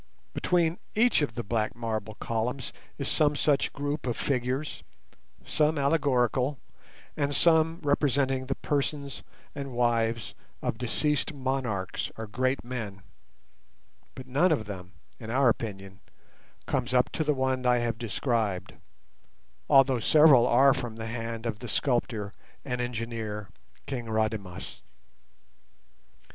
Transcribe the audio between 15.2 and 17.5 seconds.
our opinion, comes up to the